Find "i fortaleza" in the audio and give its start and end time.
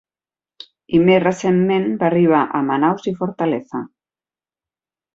3.15-3.87